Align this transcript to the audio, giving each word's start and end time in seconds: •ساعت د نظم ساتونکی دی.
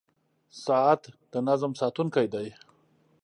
•ساعت 0.65 1.01
د 1.31 1.33
نظم 1.47 1.71
ساتونکی 1.81 2.27
دی. 2.33 2.47